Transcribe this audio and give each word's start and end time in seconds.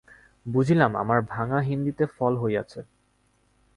বুঝিলাম, 0.45 0.91
আমার 0.95 1.19
ভাঙা 1.29 1.59
হিন্দিতে 1.61 2.03
ফল 2.15 2.33
হইয়াছে। 2.37 2.79